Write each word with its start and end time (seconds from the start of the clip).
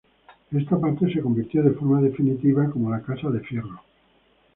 Esta 0.51 0.79
parte 0.79 1.13
se 1.13 1.21
convirtió 1.21 1.61
de 1.61 1.73
forma 1.75 2.01
definitiva 2.01 2.67
como 2.71 2.89
la 2.89 3.03
Casa 3.03 3.29
de 3.29 3.39
Fierro. 3.41 3.83